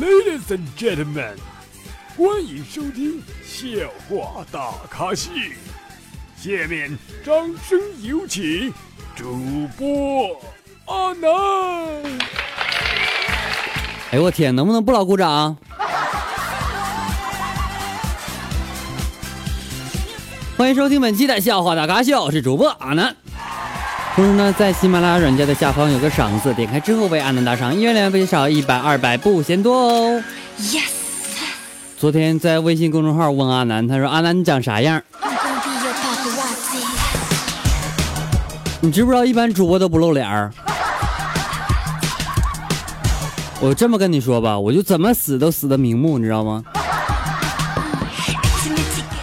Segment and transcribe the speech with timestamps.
[0.00, 1.36] Ladies and gentlemen，
[2.16, 3.68] 欢迎收听笑
[4.08, 5.30] 话大咖秀。
[6.38, 7.34] 下面掌
[7.68, 8.72] 声有请
[9.14, 10.40] 主播
[10.86, 11.28] 阿南。
[14.10, 15.58] 哎呦我天，能不能不老鼓掌？
[20.56, 23.14] 欢迎收听本期的笑话大咖秀，我是主播阿南。
[24.20, 30.22] 同时呢，在喜马拉雅软件的下方有个赏字，点开之后为阿南打赏，一元两倍少，一百二百不嫌多哦。
[30.58, 30.90] Yes。
[31.96, 35.02] 昨天在微信公众号问阿南，他说：“阿南你长啥样？”
[38.82, 40.52] 你知不知道一般主播都不露脸儿？
[43.58, 46.62] 我这么跟你说吧，我就怎么死都死的瞑目，你知道吗？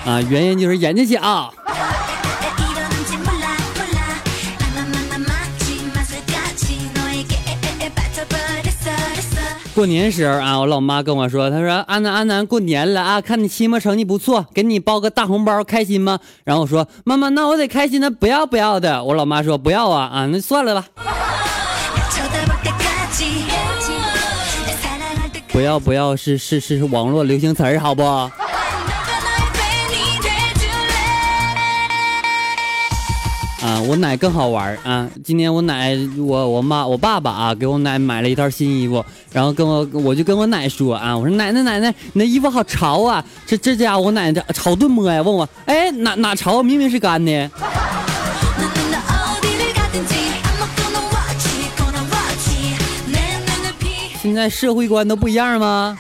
[0.08, 1.54] 啊，原因就是眼睛小。
[9.78, 16.18] 过年时候啊，我老妈跟我说，她说安南安南过年了啊，看你期末成绩不错，给你包个大红包，开心吗？
[16.44, 19.04] 然后我说妈妈，那我得开心的不要不要的。
[19.04, 20.88] 我老妈说不要啊啊，那算了吧。
[25.50, 28.02] 不要不要是是是网络流行词儿，好不？
[33.62, 35.10] 啊，我奶更好玩啊！
[35.24, 43.24] 今天我奶我我妈我爸爸啊，给我奶买了一套新衣服，然后跟我我就跟我奶说啊，我说奶奶奶奶，你那衣服好潮啊！
[43.48, 46.62] 这这家伙我奶奶好顿摸呀，问我哎哪哪潮？
[46.62, 47.50] 明明是干的。
[54.22, 55.98] 现在社会观都不一样吗？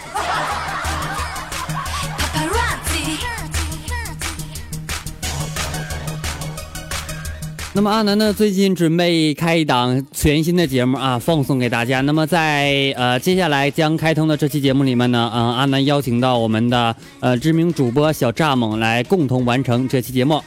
[7.77, 8.33] 那么阿南呢？
[8.33, 12.01] 最近准备开一档全新的节目啊，放送给大家。
[12.01, 20.41] 那么在呃接下来将开通的这期节目里面呢，嗯，阿南邀请到我们的呃知名主播小蚱蜢来共同完成这期节目。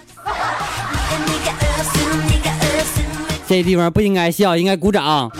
[3.46, 5.30] 这地方不应该笑，应该鼓掌。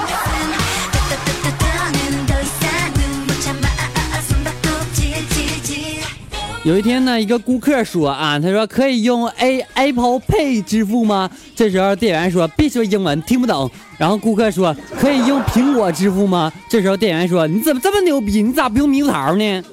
[6.70, 11.28] 有一天呢，一个顾客说啊，他说可以用 A Apple Pay 支付吗？
[11.56, 13.68] 这时候店员说别说英文，听不懂。
[13.98, 16.52] 然后顾客说可以用苹果支付吗？
[16.68, 18.40] 这时候店员说你怎么这么牛逼？
[18.40, 19.64] 你咋不用猕猴桃呢？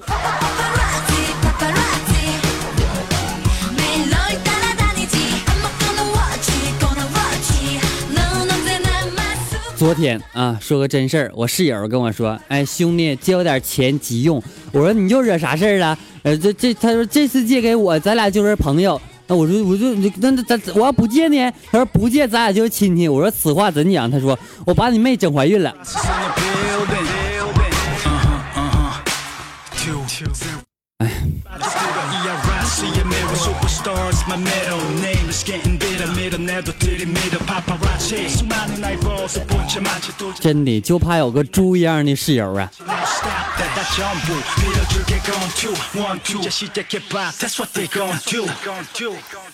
[9.77, 14.41] 昨天啊，说个真事儿，我室友跟我说，哎，兄弟借我点钱急用。
[14.71, 15.95] 我说你又惹啥事儿了？
[16.23, 18.99] 呃，这这，他说这次借给我，咱俩就是朋友。
[19.27, 21.51] 那我说我就那那咱我要不借呢？
[21.71, 23.07] 他说不借，咱俩就是亲戚。
[23.07, 24.09] 我说此话怎讲？
[24.09, 25.71] 他说我把你妹整怀孕了。
[30.97, 31.11] 哎
[40.39, 42.71] 真的就怕有个猪一样的室友啊！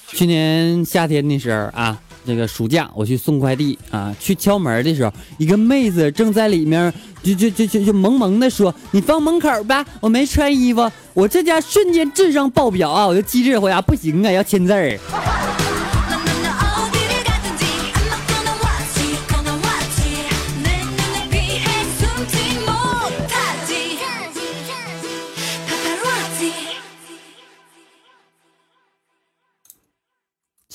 [0.08, 1.98] 去年夏天的时候啊。
[2.26, 13.06] 这个暑假我去送快递啊，去敲门的时候，一个妹子正在里面，就就就就就萌萌的说：“你放门口吧，我没穿衣服。”我这家瞬间智商爆表啊！
[13.06, 14.98] 我就机智回答：“不行啊，要签字儿。”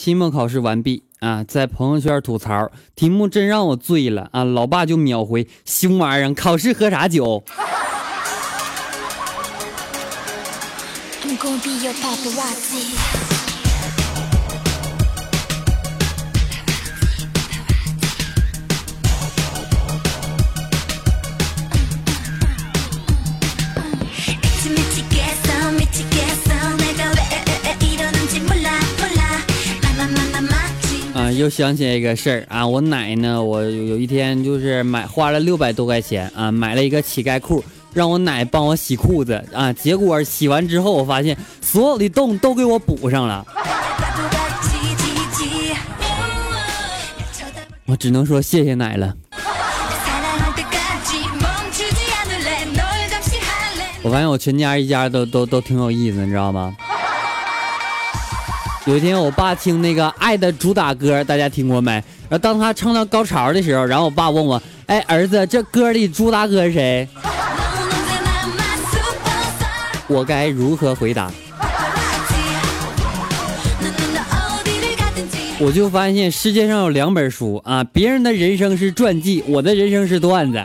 [0.08, 4.42] 期末考试完毕啊，在朋友圈吐槽，题目真让我醉了啊！
[4.42, 7.44] 老爸就秒回：熊玩意儿，考试喝啥酒？
[31.38, 37.62] 又想起来一个事儿啊，我奶呢，我有一天就是买花了六百多块钱啊，买了一个乞丐裤，
[37.92, 43.46] 让我奶帮我洗裤子啊，结果洗完之后，我发现所有的洞都给我补上了，
[47.86, 49.14] 我只能说谢谢奶了。
[54.02, 56.76] 我发现我全家一家都都都挺有意思，你知道吗？
[58.88, 61.92] 有一天，我爸听那个《爱的主打歌》，大家听过没？
[61.92, 67.06] 然后当他唱到高潮的时候，然后我爸问我：“哎，儿子，这歌里主打歌是谁？”
[70.08, 71.30] 我该如何回答？
[75.58, 80.64] 我就发现世界上有两本书啊，别人的人生是传记，我的人生是段子。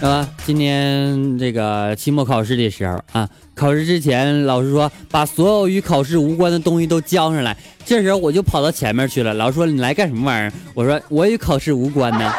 [0.00, 7.54] 啊，今天这个期末考试的时候啊，考试之前老师说把所有与考试无关的东西都交上来，
[7.84, 9.34] 这时候我就跑到前面去了。
[9.34, 10.52] 老师说你来干什么玩意儿？
[10.72, 12.32] 我说我与考试无关呢。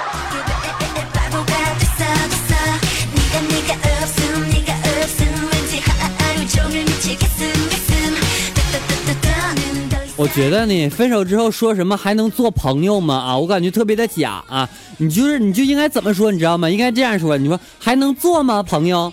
[10.21, 13.15] 我觉得呢，分手之后说什么还能做朋友吗？
[13.15, 14.69] 啊，我感觉特别的假啊！
[14.97, 16.69] 你就是你就应该怎么说，你知道吗？
[16.69, 19.11] 应该这样说，你说还能做吗，朋友？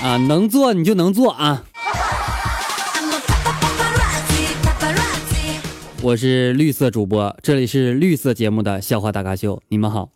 [0.00, 1.64] 啊，能做你就能做啊！
[6.02, 10.10] 我是绿色主播，这里是绿色节目的笑话大咖秀，你们好。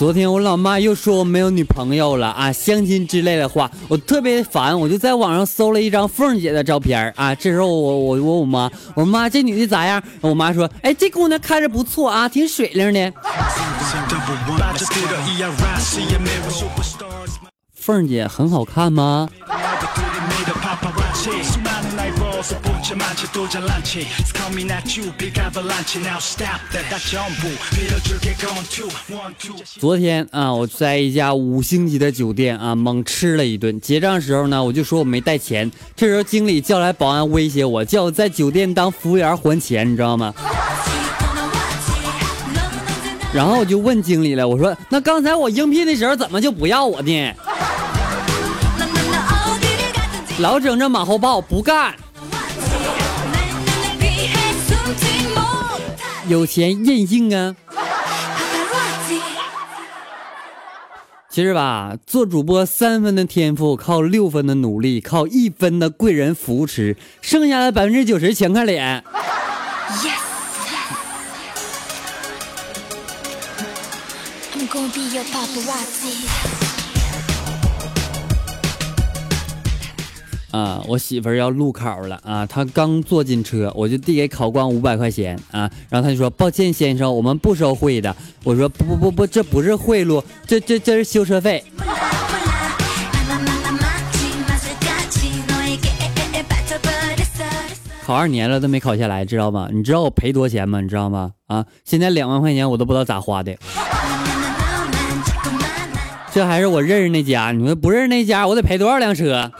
[0.00, 7.34] 昨天我老妈又说我没有女朋友了啊，相亲之类的话，我特别烦，我就在网上搜了一张凤姐的照片啊。
[7.34, 10.02] 这时候我我问我妈，我说妈，这女的咋样？
[10.22, 13.12] 我妈说，哎，这姑娘看着不错啊，挺水灵的。
[17.74, 19.28] 凤姐很好看吗？
[29.78, 33.78] 昨天啊，我在一家五星级的酒店啊，猛吃了一顿。
[33.80, 35.70] 结账时候呢，我就说我没带钱。
[35.94, 40.32] 这时候经理叫来保安威胁我，叫我在酒店当服务员还钱，你知道吗？
[43.34, 47.34] 然后我就问经理了，我说那刚才我应聘的时候怎么就不要我呢？
[50.40, 51.94] 老整这马后炮，不干。
[56.30, 57.56] 有钱任性啊！
[61.28, 69.02] 其实吧，做主播三分的天赋，靠六分的努力，靠一分的贵人扶持，剩下的百分之九十全看脸。
[70.04, 70.20] yes
[70.70, 70.86] yes
[80.50, 91.62] 啊，我媳妇儿要路考了啊，她刚坐进车，我就递给考官五百块钱啊，然后她就说：“抱歉先生，我们不收贿的。”我说：“不不不不，这不是贿赂，这这这是修车费。”
[98.04, 99.68] 考二年了都没考下来，知道吗？
[99.72, 100.80] 你知道我赔多少钱吗？
[100.80, 101.30] 你知道吗？
[101.46, 103.56] 啊，现在两万块钱我都不知道咋花的。
[106.32, 109.52] 这还是我认识那家，你们不认识那家，我得赔多少辆车？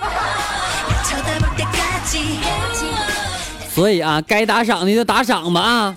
[3.81, 5.97] 所以啊，该打赏的就打赏吧啊！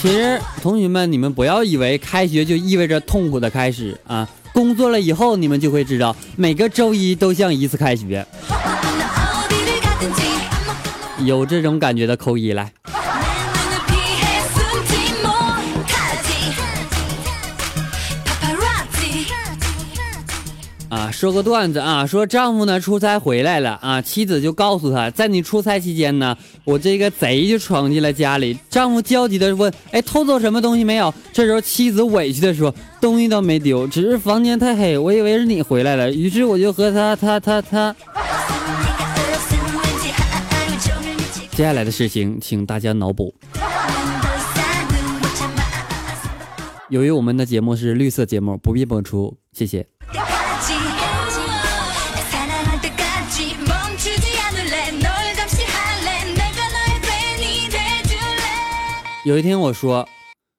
[0.00, 4.28] 其实，同学们，你们不要以为开学就意味着痛苦的开始啊！
[4.52, 8.24] 工作了以后，你们就会知道，每个周一都像一次开学。
[11.24, 12.70] 有这种感觉的扣一来。
[20.94, 28.56] 啊，说个段子啊，说丈夫呢出差回来了啊，妻子就告诉他，在你出差期间呢，我这个贼就闯进了家里。
[28.70, 31.12] 丈夫焦急的问，哎，偷走什么东西没有？
[31.32, 37.96] 这时候妻子委屈的说，东西都没丢，只是房间太黑，我以为是你回来了，于是我就和他他他他。
[41.56, 43.34] 接下来的事情，请大家脑补。
[46.88, 49.84] 由于我们的节目是绿色节目，不必播出，谢谢。
[59.24, 60.06] 有一天我说，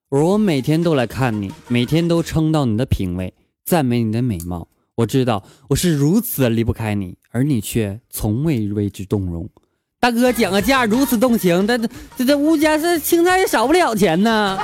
[0.10, 3.32] 我说我每天都来看你，每天都称道你的品味，
[3.64, 4.68] 赞美你的美貌。
[4.96, 9.48] 我知道我是如此离不开你，而你却从未为之动容。
[10.00, 14.58] 大哥讲个价如此动情，这这这这物价是青菜也少不了钱呢。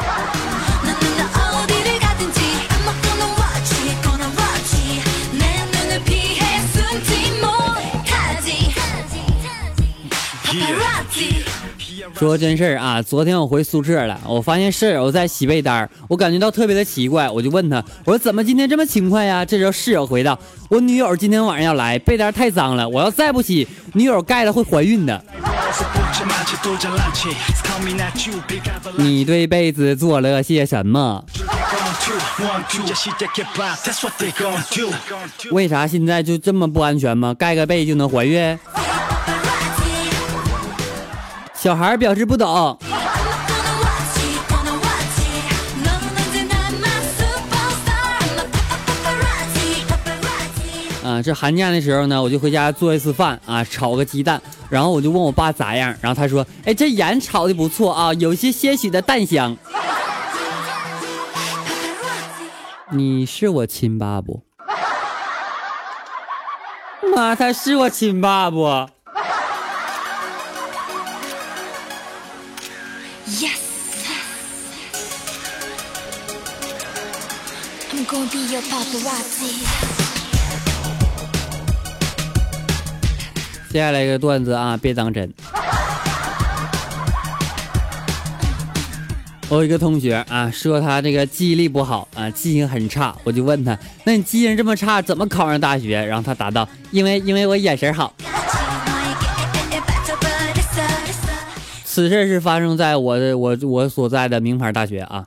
[12.22, 19.44] 说真事儿啊，昨天我回宿舍了，我发现舍友在洗被单，我感觉到特别的奇怪，我就问他，我说怎么今天这么勤快呀？
[19.44, 20.38] 这时候室友回道，
[20.70, 25.20] 我女友今天晚上要来，被单太脏了，我要再不洗，女友盖了会怀孕的。
[28.98, 31.26] 你对被子做了些什么？
[35.52, 37.34] 为啥现在就这么不安全吗？
[37.34, 38.60] 盖个被就能怀孕？
[41.62, 42.76] 小孩表示不懂。
[51.04, 54.42] 啊，这寒假的时候呢，我就回家做一次饭啊，炒个鸡蛋，
[54.72, 59.56] 然后我就问我爸咋样，然后他说，哎，这盐炒的不错啊，有些些许的蛋香。
[62.90, 64.42] 你是我亲爸不？
[67.16, 68.90] 妈，他是我亲爸不？
[83.70, 85.30] 接下来一个段子啊，别当真。
[89.50, 93.14] 我有一个同学啊，说他这个记忆力不好啊，记性很差。
[93.26, 96.02] 我就问他，那你记性这么差，怎么考上大学？
[96.06, 98.14] 然后他答道，因为因为我眼神好。
[101.84, 105.26] 此事是发生在我的我我所在的名牌大学啊。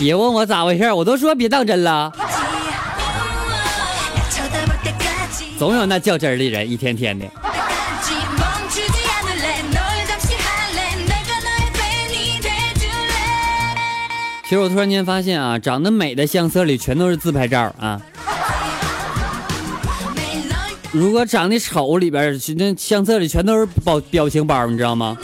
[0.00, 2.10] 别问我咋回事，我都说别当真了。
[5.58, 7.26] 总有那较真的人，一天天的。
[14.44, 18.00] 其实我突然间发现啊，长得美的相册里全都是自拍照啊。
[20.92, 25.14] 如果长得丑，里边那相册里全都是表表情包，你知道吗？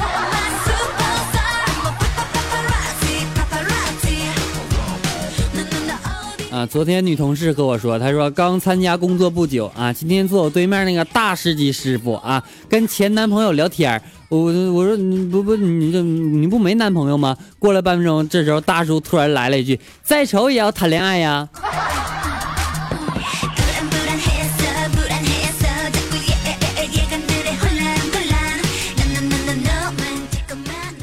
[6.67, 14.39] 昨天女同事和我说，她说刚参加工作不久啊，今天坐我对面那个大师级师傅啊，跟前男朋友聊天我
[14.73, 17.37] 我说你不不你这你不没男朋友吗？
[17.59, 21.49] 过了半分钟，这时候大叔突然来了一句：“再丑也要谈恋爱呀。”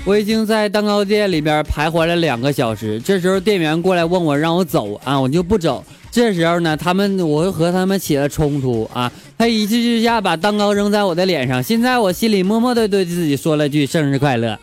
[0.06, 5.82] 我已经在蛋糕店里边徘徊了两个小时，这时候店员过来问我让我走啊，我就不走。
[6.12, 11.64] 这时候呢，他们我和他们起了冲突啊，他一气之下把蛋糕扔在我的脸上。
[11.64, 14.60] 现在我心里默默的对自己说了句生日快乐。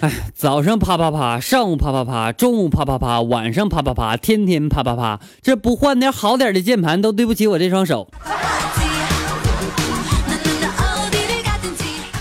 [0.00, 8.08] 哎，早上啪啪啪，上午啪啪啪，中午啪啪啪，晚上啪啪啪，天天啪啪啪，这不换点好点的键盘都对不起我这双手。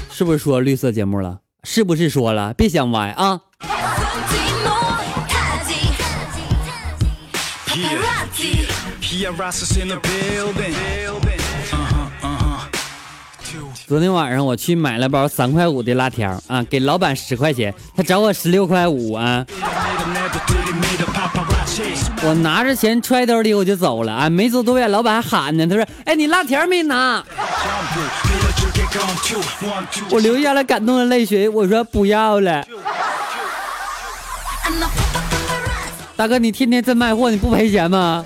[0.09, 1.41] 是不是说绿色节目了？
[1.63, 2.51] 是不是说了？
[2.55, 3.41] 别想歪啊！
[13.87, 19.45] 昨天晚上我去买了包三块五的辣条啊，给老板十块钱，他找我十六块五啊。
[22.21, 27.23] 我拿着钱揣兜里我就走了啊，没走多远，老板还喊呢，他说：“哎，你辣条没拿？”
[30.11, 32.67] 我流下了感动的泪水，我说不要了。
[36.17, 38.25] 大哥，你天天真卖货，你不赔钱吗？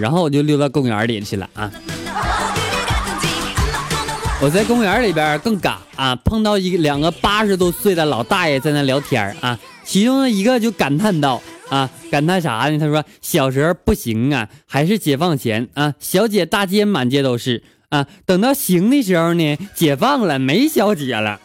[0.00, 1.70] 然后我就溜到公园里去了啊！
[4.40, 12.78] 我在公园里边更尬啊，碰到一两个八十多岁的老大爷在那聊天啊，其中的一个就感叹道啊，感叹啥呢？
[12.78, 21.40] 他说小时候不行啊，还是解放前啊，小姐大街满街都是啊，等到行的时候呢，解放了没小姐了。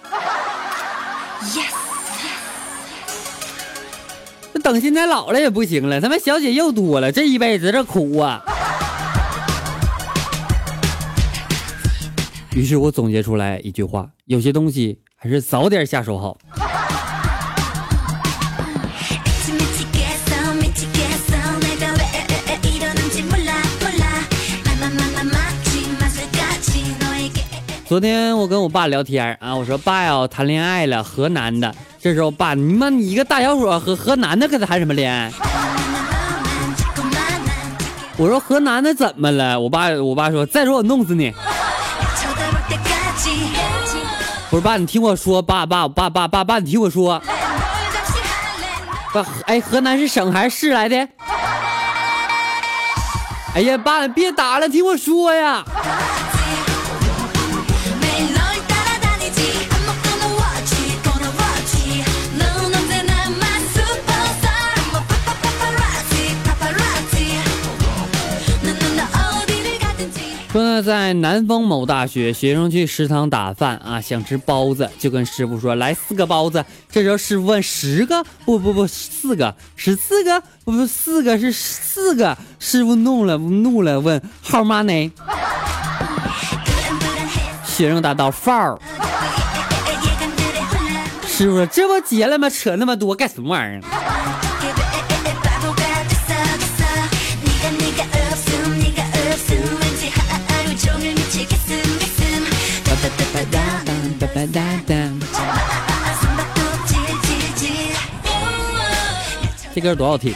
[4.64, 8.42] 等现在老了也不行了，他妈小姐又多了，这一辈子这苦啊！
[12.56, 16.38] 于是我总结出来一句话：有些东西还是早点下手好。
[27.86, 31.76] 昨天我跟我爸聊天啊，我说爸呀，谈恋爱了，河南的。
[32.04, 35.32] 这时候爸，你妈你一个大小伙和河南的跟他谈什么恋爱？
[38.18, 39.58] 我说河南的怎么了？
[39.58, 41.34] 我爸我爸说，再说我弄死你。
[44.50, 47.22] 不是爸，你听我说，爸爸爸爸爸爸，你听我说。
[49.14, 51.08] 爸，哎，河南是省还是市来的？
[53.56, 55.64] 哎呀，爸，别打了，听我说呀。
[70.54, 76.64] 说呢，在南方某大学，学生去食堂打饭啊，想吃包子，就跟师傅说来四个包子。
[76.92, 78.24] 这时候师傅问十个？
[78.46, 80.40] 不不不，四个，十四个？
[80.64, 82.38] 不不，四个是四个。
[82.60, 85.10] 师傅怒了，怒了，问 How many？？
[87.66, 88.78] 学生答道：four。
[91.26, 92.48] 师傅说这不结了吗？
[92.48, 94.13] 扯那么多干什么玩意儿？
[109.76, 110.34] 这歌多好听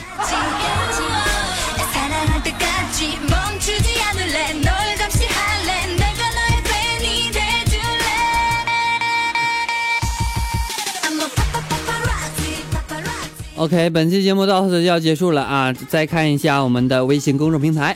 [13.56, 15.74] ！OK，本期节目到此就要结束了啊！
[15.88, 17.96] 再看一下我们的微信公众平台。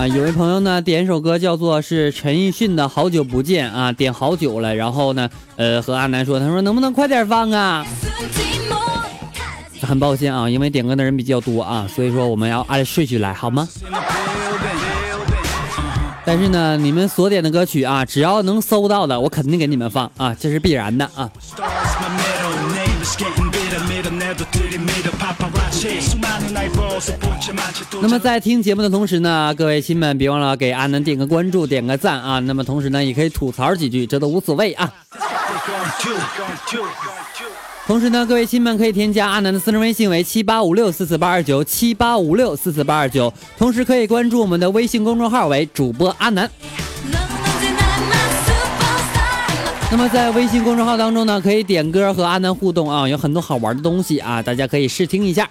[0.00, 4.74] 啊，有位朋友呢点一首歌，叫做是陈奕迅的《好久不见》啊，点好久了。
[4.74, 7.84] 然后呢，呃，和阿南说，他说能不能快点放啊？
[9.82, 13.68] 很抱歉啊，因为点歌的人比较多啊，所以说我们要按顺序来，好吗？
[16.24, 21.30] 但是呢，你们所点的歌曲啊，只要能搜到的，我肯定给你们放啊，这是必然的啊。
[28.02, 32.38] 那么在听节目的同时呢，各位亲们别忘了给阿南点个关注，点个赞啊。
[32.40, 34.92] 那么同时呢，也可以吐槽几句，这都无所谓啊。
[37.86, 46.50] 同时呢，各位亲们可以添加阿南的私人微信为七八五六四四八二九七八五六四四八二九，同时可以关注我们的微信公众号为主播阿南。
[49.92, 55.50] 那么在微信公众号当中呢，可以点歌和阿南互动啊，有很多好玩的东西啊，大家可以试听一下。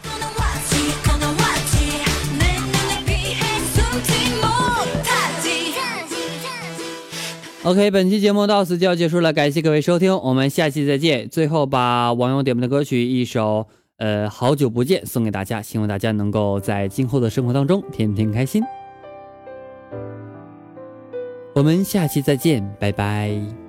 [7.64, 11.28] OK，本期节目到此就要结束了，感谢各位收听，我们下期再见。
[11.30, 18.64] 最后把网友点播的歌曲一首呃好久不见送给大家，希望大家能够在今后的生活当中天天开心。
[21.54, 23.69] 我们下期再见，拜拜。